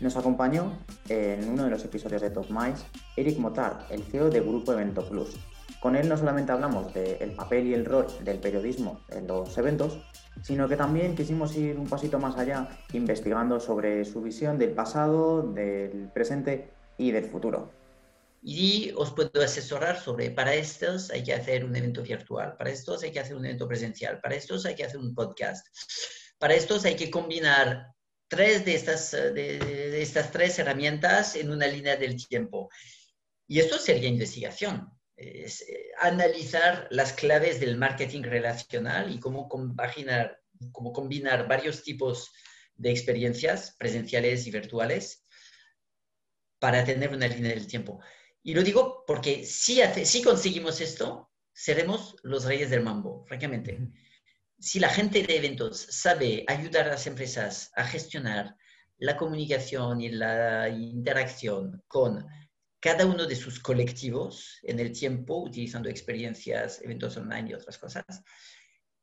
Nos 0.00 0.16
acompañó 0.16 0.72
en 1.10 1.46
uno 1.46 1.64
de 1.64 1.70
los 1.70 1.84
episodios 1.84 2.22
de 2.22 2.30
Top 2.30 2.46
Mice 2.48 2.82
Eric 3.18 3.38
Motard, 3.38 3.92
el 3.92 4.04
CEO 4.04 4.30
de 4.30 4.40
Grupo 4.40 4.72
Evento 4.72 5.06
Plus. 5.06 5.38
Con 5.84 5.96
él 5.96 6.08
no 6.08 6.16
solamente 6.16 6.50
hablamos 6.50 6.94
del 6.94 7.32
papel 7.32 7.66
y 7.66 7.74
el 7.74 7.84
rol 7.84 8.06
del 8.22 8.38
periodismo 8.38 9.02
en 9.10 9.26
los 9.26 9.58
eventos, 9.58 9.98
sino 10.40 10.66
que 10.66 10.78
también 10.78 11.14
quisimos 11.14 11.54
ir 11.56 11.78
un 11.78 11.86
pasito 11.86 12.18
más 12.18 12.38
allá 12.38 12.70
investigando 12.94 13.60
sobre 13.60 14.02
su 14.06 14.22
visión 14.22 14.58
del 14.58 14.70
pasado, 14.70 15.42
del 15.42 16.08
presente 16.14 16.70
y 16.96 17.10
del 17.10 17.26
futuro 17.26 17.70
y 18.42 18.92
os 18.96 19.10
puedo 19.10 19.42
asesorar 19.42 20.00
sobre, 20.00 20.30
para 20.30 20.54
estos 20.54 21.10
hay 21.10 21.22
que 21.22 21.34
hacer 21.34 21.66
un 21.66 21.76
evento 21.76 22.02
virtual, 22.02 22.56
para 22.56 22.70
estos 22.70 23.02
hay 23.02 23.12
que 23.12 23.20
hacer 23.20 23.36
un 23.36 23.44
evento 23.44 23.68
presencial, 23.68 24.22
para 24.22 24.36
estos 24.36 24.64
hay 24.64 24.74
que 24.74 24.84
hacer 24.84 25.00
un 25.00 25.14
podcast, 25.14 25.66
para 26.38 26.54
estos 26.54 26.86
hay 26.86 26.96
que 26.96 27.10
combinar 27.10 27.88
tres 28.28 28.64
de 28.64 28.74
estas, 28.74 29.12
de, 29.12 30.00
estas 30.00 30.30
tres 30.30 30.58
herramientas 30.58 31.36
en 31.36 31.50
una 31.50 31.66
línea 31.66 31.96
del 31.96 32.26
tiempo. 32.26 32.70
Y 33.46 33.60
esto 33.60 33.78
sería 33.78 34.08
investigación, 34.08 34.93
es 35.16 35.62
eh, 35.62 35.90
analizar 36.00 36.88
las 36.90 37.12
claves 37.12 37.60
del 37.60 37.76
marketing 37.76 38.22
relacional 38.22 39.14
y 39.14 39.20
cómo 39.20 39.48
compaginar, 39.48 40.40
cómo 40.72 40.92
combinar 40.92 41.46
varios 41.48 41.82
tipos 41.82 42.32
de 42.76 42.90
experiencias 42.90 43.76
presenciales 43.78 44.46
y 44.46 44.50
virtuales 44.50 45.24
para 46.58 46.84
tener 46.84 47.10
una 47.10 47.28
línea 47.28 47.52
del 47.52 47.66
tiempo. 47.66 48.00
Y 48.42 48.54
lo 48.54 48.62
digo 48.62 49.04
porque 49.06 49.44
si, 49.44 49.80
hace, 49.80 50.04
si 50.04 50.22
conseguimos 50.22 50.80
esto, 50.80 51.30
seremos 51.52 52.16
los 52.22 52.44
reyes 52.44 52.70
del 52.70 52.82
mambo, 52.82 53.24
francamente. 53.26 53.78
Si 54.58 54.80
la 54.80 54.88
gente 54.88 55.22
de 55.22 55.36
eventos 55.36 55.78
sabe 55.90 56.44
ayudar 56.48 56.86
a 56.86 56.92
las 56.92 57.06
empresas 57.06 57.70
a 57.76 57.84
gestionar 57.84 58.56
la 58.98 59.16
comunicación 59.16 60.00
y 60.00 60.10
la 60.10 60.68
interacción 60.68 61.82
con 61.86 62.26
cada 62.84 63.06
uno 63.06 63.24
de 63.24 63.34
sus 63.34 63.58
colectivos 63.60 64.58
en 64.62 64.78
el 64.78 64.92
tiempo, 64.92 65.42
utilizando 65.42 65.88
experiencias, 65.88 66.82
eventos 66.82 67.16
online 67.16 67.50
y 67.50 67.54
otras 67.54 67.78
cosas, 67.78 68.04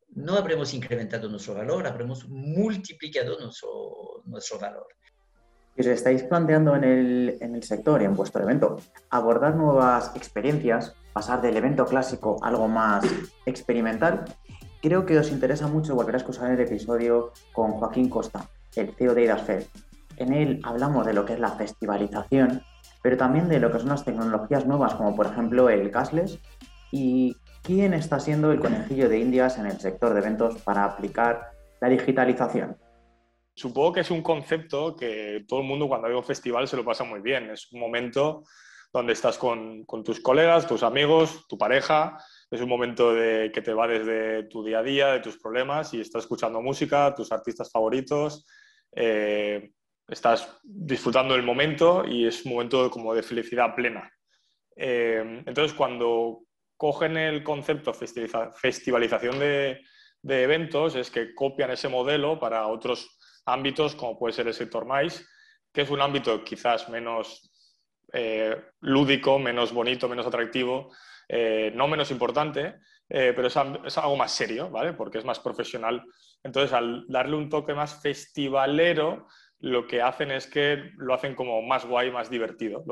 no 0.10 0.36
habremos 0.36 0.76
incrementado 0.76 1.28
nuestro 1.28 1.56
valor, 1.56 1.88
habremos 1.88 2.30
multiplicado 2.30 3.40
nuestro, 3.40 4.22
nuestro 4.26 4.60
valor 4.60 4.88
os 5.82 5.88
estáis 5.88 6.24
planteando 6.24 6.76
en 6.76 6.84
el, 6.84 7.38
en 7.42 7.56
el 7.56 7.64
sector 7.64 8.02
y 8.02 8.06
en 8.06 8.14
vuestro 8.14 8.44
evento 8.44 8.80
abordar 9.10 9.56
nuevas 9.56 10.12
experiencias, 10.16 10.96
pasar 11.14 11.42
del 11.42 11.58
evento 11.58 11.86
clásico 11.86 12.38
a 12.42 12.50
algo 12.50 12.68
más 12.68 13.06
experimental, 13.46 14.26
creo 14.82 15.06
que 15.06 15.18
os 15.18 15.32
interesa 15.32 15.68
mucho 15.68 15.96
volver 15.96 16.16
a 16.16 16.18
escuchar 16.20 16.52
el 16.52 16.60
episodio 16.60 17.34
con 17.52 17.72
Joaquín 17.72 18.10
Costa, 18.10 18.50
el 18.76 18.94
CEO 18.96 19.16
de 19.16 19.24
IDASFED. 19.24 19.64
En 20.18 20.34
él 20.34 20.60
hablamos 20.64 21.06
de 21.06 21.14
lo 21.14 21.26
que 21.26 21.34
es 21.34 21.40
la 21.40 21.52
festivalización, 21.52 22.62
pero 23.02 23.18
también 23.18 23.50
de 23.50 23.60
lo 23.60 23.72
que 23.72 23.80
son 23.80 23.90
las 23.90 24.06
tecnologías 24.06 24.66
nuevas, 24.66 24.96
como 24.96 25.16
por 25.16 25.28
ejemplo 25.28 25.70
el 25.70 25.92
cashless, 25.92 26.40
y 26.92 27.36
quién 27.64 27.94
está 27.94 28.20
siendo 28.20 28.52
el 28.52 28.60
conejillo 28.60 29.10
de 29.10 29.20
Indias 29.20 29.58
en 29.58 29.66
el 29.66 29.80
sector 29.80 30.14
de 30.14 30.20
eventos 30.20 30.62
para 30.62 30.86
aplicar 30.86 31.52
la 31.80 31.90
digitalización. 31.90 32.78
Supongo 33.54 33.94
que 33.94 34.00
es 34.02 34.12
un 34.12 34.22
concepto 34.22 34.96
que 34.96 35.44
todo 35.48 35.62
el 35.62 35.68
mundo 35.68 35.88
cuando 35.88 36.08
hay 36.08 36.14
un 36.14 36.24
festival 36.24 36.68
se 36.68 36.78
lo 36.78 36.86
pasa 36.86 37.04
muy 37.04 37.22
bien. 37.22 37.50
Es 37.50 37.72
un 37.72 37.80
momento 37.80 38.44
donde 38.94 39.14
estás 39.14 39.38
con, 39.38 39.86
tus 40.04 40.20
colegas, 40.20 40.68
tus 40.68 40.84
amigos, 40.84 41.46
tu 41.48 41.58
pareja. 41.58 42.18
Es 42.50 42.62
un 42.62 42.70
momento 42.70 43.14
de, 43.14 43.52
que 43.54 43.62
te 43.62 43.74
va 43.74 43.88
desde 43.88 44.44
tu 44.44 44.64
día 44.64 44.80
a 44.80 44.84
día, 44.84 45.08
de 45.08 45.20
tus 45.20 45.38
problemas 45.38 45.94
y 45.94 46.02
estás 46.02 46.24
escuchando 46.24 46.62
música, 46.62 47.14
tus 47.16 47.32
artistas 47.32 47.72
favoritos. 47.72 48.46
Eh, 48.94 49.72
estás 50.12 50.60
disfrutando 50.64 51.34
del 51.34 51.44
momento 51.44 52.04
y 52.06 52.28
es 52.28 52.46
un 52.46 52.52
momento 52.52 52.92
como 52.92 53.14
de 53.14 53.24
felicidad 53.24 53.74
plena. 53.74 54.12
Eh, 54.76 55.44
entonces, 55.46 55.74
cuando 55.74 56.42
cogen 56.76 57.16
el 57.16 57.44
concepto 57.44 57.94
festivalización 57.94 59.40
de, 59.40 59.82
de 60.22 60.44
eventos, 60.44 60.96
es 60.96 61.10
que 61.10 61.34
copian 61.34 61.72
ese 61.72 61.88
modelo 61.88 62.40
para 62.40 62.68
otros 62.68 63.18
ámbitos 63.46 63.96
como 63.96 64.20
puede 64.20 64.34
ser 64.34 64.48
el 64.48 64.54
sector 64.54 64.86
maíz, 64.86 65.28
que 65.72 65.82
es 65.82 65.90
un 65.90 66.02
ámbito 66.02 66.44
quizás 66.44 66.90
menos 66.90 67.50
eh, 68.12 68.56
lúdico, 68.82 69.40
menos 69.40 69.72
bonito, 69.72 70.10
menos 70.10 70.28
atractivo, 70.28 70.92
eh, 71.30 71.72
no 71.74 71.88
menos 71.88 72.12
importante, 72.12 72.76
pero 73.08 73.48
es, 73.48 73.56
es, 73.86 73.98
algo 73.98 74.16
más 74.16 74.32
serio, 74.32 74.70
¿vale? 74.70 74.94
Porque 74.94 75.18
es 75.18 75.26
más 75.26 75.38
profesional. 75.38 76.02
Entonces, 76.44 76.72
al 76.72 77.06
darle 77.10 77.36
un 77.36 77.50
toque 77.50 77.74
más 77.74 78.02
festivalero, 78.02 79.28
lo 79.62 79.86
que 79.86 80.02
hacen 80.02 80.32
es 80.32 80.48
que 80.48 80.92
lo 80.98 81.14
hacen 81.14 81.36
como 81.36 81.62
más 81.62 81.86
guay, 81.86 82.12
más 82.12 82.30
divertido. 82.30 82.84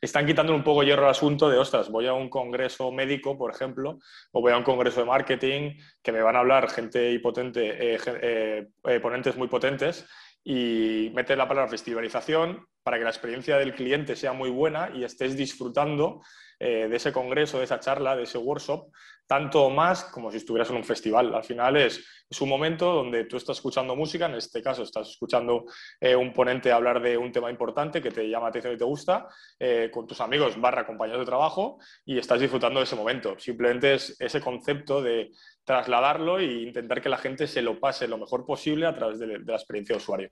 están 0.00 0.26
quitando 0.26 0.54
un 0.54 0.62
poco 0.62 0.82
hierro 0.82 1.04
al 1.04 1.10
asunto 1.10 1.48
de, 1.48 1.58
ostras, 1.58 1.90
voy 1.90 2.06
a 2.06 2.12
un 2.12 2.28
congreso 2.28 2.92
médico, 2.92 3.36
por 3.36 3.50
ejemplo, 3.50 3.98
o 4.32 4.40
voy 4.40 4.52
a 4.52 4.58
un 4.58 4.62
congreso 4.62 5.00
de 5.00 5.06
marketing, 5.06 5.78
que 6.02 6.12
me 6.12 6.22
van 6.22 6.36
a 6.36 6.40
hablar 6.40 6.70
gente 6.70 7.10
y 7.10 7.18
potente, 7.18 7.94
eh, 7.94 7.98
eh, 8.06 8.68
eh, 8.84 9.00
ponentes 9.00 9.36
muy 9.36 9.48
potentes, 9.48 10.06
y 10.44 11.10
meter 11.14 11.36
la 11.36 11.48
palabra 11.48 11.70
festivalización 11.70 12.66
para 12.82 12.98
que 12.98 13.04
la 13.04 13.10
experiencia 13.10 13.56
del 13.56 13.74
cliente 13.74 14.16
sea 14.16 14.32
muy 14.32 14.50
buena 14.50 14.90
y 14.94 15.04
estés 15.04 15.36
disfrutando 15.36 16.22
eh, 16.62 16.88
de 16.88 16.96
ese 16.96 17.10
congreso, 17.10 17.56
de 17.56 17.64
esa 17.64 17.80
charla, 17.80 18.14
de 18.14 18.24
ese 18.24 18.36
workshop, 18.36 18.90
tanto 19.26 19.70
más 19.70 20.04
como 20.04 20.30
si 20.30 20.36
estuvieras 20.36 20.68
en 20.68 20.76
un 20.76 20.84
festival. 20.84 21.34
Al 21.34 21.42
final 21.42 21.78
es, 21.78 22.04
un 22.38 22.48
momento 22.50 22.92
donde 22.92 23.24
tú 23.24 23.38
estás 23.38 23.56
escuchando 23.56 23.96
música, 23.96 24.26
en 24.26 24.34
este 24.34 24.62
caso 24.62 24.82
estás 24.82 25.08
escuchando 25.08 25.64
eh, 26.00 26.14
un 26.14 26.32
ponente 26.34 26.70
hablar 26.70 27.00
de 27.00 27.16
un 27.16 27.32
tema 27.32 27.50
importante 27.50 28.02
que 28.02 28.10
te 28.10 28.28
llama 28.28 28.44
la 28.44 28.48
atención 28.50 28.74
y 28.74 28.76
te 28.76 28.84
gusta, 28.84 29.26
eh, 29.58 29.90
con 29.90 30.06
tus 30.06 30.20
amigos 30.20 30.60
barra 30.60 30.86
compañeros 30.86 31.20
de 31.20 31.26
trabajo 31.26 31.78
y 32.04 32.18
estás 32.18 32.40
disfrutando 32.40 32.80
de 32.80 32.84
ese 32.84 32.96
momento. 32.96 33.38
Simplemente 33.38 33.94
es 33.94 34.20
ese 34.20 34.40
concepto 34.40 35.00
de 35.00 35.30
trasladarlo 35.64 36.38
e 36.38 36.44
intentar 36.44 37.00
que 37.00 37.08
la 37.08 37.18
gente 37.18 37.46
se 37.46 37.62
lo 37.62 37.80
pase 37.80 38.06
lo 38.06 38.18
mejor 38.18 38.44
posible 38.44 38.86
a 38.86 38.94
través 38.94 39.18
de 39.18 39.38
la 39.38 39.54
experiencia 39.54 39.94
de 39.94 40.02
usuario. 40.02 40.30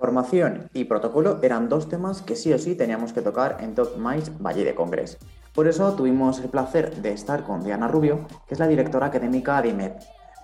Formación 0.00 0.70
y 0.72 0.84
protocolo 0.84 1.40
eran 1.42 1.68
dos 1.68 1.90
temas 1.90 2.22
que 2.22 2.34
sí 2.34 2.50
o 2.54 2.58
sí 2.58 2.74
teníamos 2.74 3.12
que 3.12 3.20
tocar 3.20 3.58
en 3.60 3.74
Top 3.74 3.98
Mice 3.98 4.32
Valle 4.40 4.64
de 4.64 4.74
Congres. 4.74 5.18
Por 5.54 5.68
eso 5.68 5.92
tuvimos 5.92 6.40
el 6.40 6.48
placer 6.48 7.02
de 7.02 7.12
estar 7.12 7.44
con 7.44 7.62
Diana 7.62 7.86
Rubio, 7.86 8.26
que 8.48 8.54
es 8.54 8.58
la 8.58 8.66
directora 8.66 9.08
académica 9.08 9.60
de 9.60 9.68
IMED. 9.68 9.92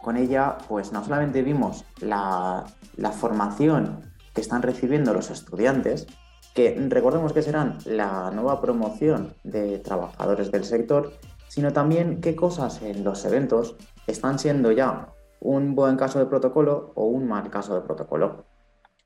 Con 0.03 0.19
ella, 0.19 0.59
pues 0.69 0.93
no 0.93 1.03
solamente 1.03 1.41
vimos 1.41 1.87
la, 2.03 2.67
la 2.99 3.13
formación 3.13 4.13
que 4.35 4.43
están 4.43 4.61
recibiendo 4.61 5.15
los 5.15 5.31
estudiantes, 5.31 6.07
que 6.55 6.77
recordemos 6.91 7.33
que 7.33 7.41
serán 7.41 7.79
la 7.87 8.31
nueva 8.33 8.61
promoción 8.61 9.33
de 9.43 9.79
trabajadores 9.79 10.53
del 10.53 10.65
sector, 10.65 11.15
sino 11.49 11.73
también 11.73 12.21
qué 12.21 12.37
cosas 12.37 12.83
en 12.83 13.05
los 13.05 13.25
eventos 13.25 13.75
están 14.07 14.39
siendo 14.39 14.71
ya 14.71 15.15
un 15.41 15.75
buen 15.75 15.97
caso 15.97 16.19
de 16.19 16.27
protocolo 16.27 16.93
o 16.95 17.07
un 17.07 17.27
mal 17.27 17.49
caso 17.49 17.75
de 17.75 17.81
protocolo 17.81 18.45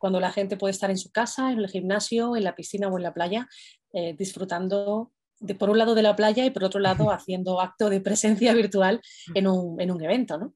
cuando 0.01 0.19
la 0.19 0.33
gente 0.33 0.57
puede 0.57 0.73
estar 0.73 0.91
en 0.91 0.97
su 0.97 1.13
casa, 1.13 1.53
en 1.53 1.59
el 1.59 1.69
gimnasio, 1.69 2.35
en 2.35 2.45
la 2.45 2.57
piscina 2.57 2.89
o 2.89 2.97
en 2.97 3.03
la 3.03 3.13
playa, 3.13 3.47
eh, 3.93 4.17
disfrutando 4.19 5.13
de, 5.39 5.55
por 5.55 5.69
un 5.69 5.79
lado 5.79 5.95
de 5.95 6.03
la 6.03 6.17
playa 6.17 6.45
y 6.45 6.51
por 6.51 6.65
otro 6.65 6.81
lado 6.81 7.13
haciendo 7.13 7.61
acto 7.61 7.91
de 7.91 8.01
presencia 8.01 8.55
virtual 8.55 9.01
en 9.35 9.47
un, 9.47 9.81
en 9.81 9.91
un 9.91 10.03
evento, 10.03 10.39
¿no? 10.39 10.55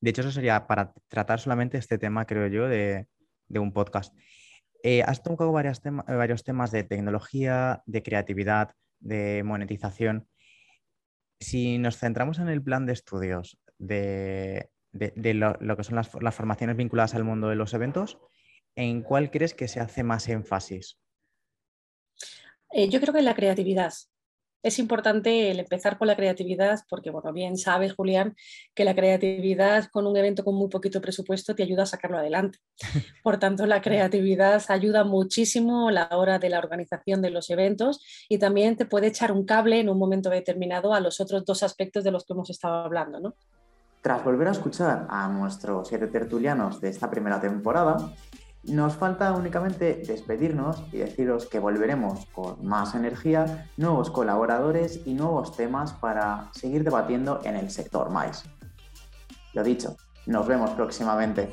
De 0.00 0.10
hecho, 0.10 0.20
eso 0.20 0.32
sería 0.32 0.66
para 0.66 0.92
tratar 1.08 1.40
solamente 1.40 1.78
este 1.78 1.96
tema, 1.96 2.26
creo 2.26 2.48
yo, 2.48 2.68
de, 2.68 3.06
un 3.48 3.72
podcast. 3.72 4.14
Eh, 4.82 5.02
has 5.02 5.22
tocado 5.22 5.52
varios, 5.52 5.80
varios 5.82 6.42
temas 6.42 6.72
de 6.72 6.82
tecnología, 6.82 7.82
de 7.86 8.02
creatividad, 8.02 8.74
de 8.98 9.42
monetización. 9.44 10.26
Si 11.38 11.78
nos 11.78 11.98
centramos 11.98 12.40
en 12.40 12.48
el 12.48 12.62
plan 12.62 12.84
de 12.84 12.94
estudios 12.94 13.58
de, 13.78 14.70
lo, 14.92 15.76
que 15.76 15.84
son 15.84 15.94
las, 15.94 16.10
las, 16.20 16.34
formaciones 16.34 16.76
vinculadas 16.76 17.14
al 17.14 17.24
mundo 17.24 17.48
de 17.48 17.56
los 17.56 17.72
eventos, 17.72 18.18
¿en 18.76 19.02
cuál 19.02 19.30
crees 19.30 19.54
que 19.54 19.68
se 19.68 19.80
hace 19.80 20.02
más 20.02 20.28
énfasis? 20.28 20.98
Eh, 22.70 22.88
yo 22.88 23.00
creo 23.00 23.12
que 23.12 23.20
en 23.20 23.26
la 23.26 23.34
creatividad. 23.34 23.92
Es 24.62 24.78
importante 24.78 25.50
el 25.50 25.58
empezar 25.58 25.98
con 25.98 26.06
la 26.06 26.14
creatividad 26.14 26.80
porque, 26.88 27.10
bueno, 27.10 27.32
bien 27.32 27.56
sabes, 27.58 27.94
Julián, 27.94 28.36
que 28.74 28.84
la 28.84 28.94
creatividad 28.94 29.86
con 29.90 30.06
un 30.06 30.16
evento 30.16 30.44
con 30.44 30.54
muy 30.54 30.68
poquito 30.68 31.00
presupuesto 31.00 31.56
te 31.56 31.64
ayuda 31.64 31.82
a 31.82 31.86
sacarlo 31.86 32.18
adelante. 32.18 32.60
Por 33.24 33.38
tanto, 33.38 33.66
la 33.66 33.82
creatividad 33.82 34.62
ayuda 34.68 35.02
muchísimo 35.02 35.88
a 35.88 35.92
la 35.92 36.08
hora 36.12 36.38
de 36.38 36.48
la 36.48 36.60
organización 36.60 37.20
de 37.22 37.30
los 37.30 37.50
eventos 37.50 38.00
y 38.28 38.38
también 38.38 38.76
te 38.76 38.86
puede 38.86 39.08
echar 39.08 39.32
un 39.32 39.44
cable 39.44 39.80
en 39.80 39.88
un 39.88 39.98
momento 39.98 40.30
determinado 40.30 40.94
a 40.94 41.00
los 41.00 41.20
otros 41.20 41.44
dos 41.44 41.64
aspectos 41.64 42.04
de 42.04 42.12
los 42.12 42.24
que 42.24 42.32
hemos 42.32 42.48
estado 42.48 42.84
hablando, 42.84 43.18
¿no? 43.18 43.34
Tras 44.00 44.24
volver 44.24 44.46
a 44.46 44.52
escuchar 44.52 45.06
a 45.10 45.28
nuestros 45.28 45.88
siete 45.88 46.06
tertulianos 46.06 46.80
de 46.80 46.88
esta 46.88 47.10
primera 47.10 47.40
temporada, 47.40 48.12
nos 48.64 48.94
falta 48.94 49.32
únicamente 49.32 50.02
despedirnos 50.06 50.84
y 50.92 50.98
deciros 50.98 51.46
que 51.46 51.58
volveremos 51.58 52.26
con 52.26 52.64
más 52.64 52.94
energía, 52.94 53.70
nuevos 53.76 54.10
colaboradores 54.10 55.00
y 55.04 55.14
nuevos 55.14 55.56
temas 55.56 55.92
para 55.92 56.50
seguir 56.52 56.84
debatiendo 56.84 57.40
en 57.44 57.56
el 57.56 57.70
sector 57.70 58.10
mais. 58.10 58.44
Lo 59.52 59.64
dicho, 59.64 59.96
nos 60.26 60.46
vemos 60.46 60.70
próximamente. 60.70 61.50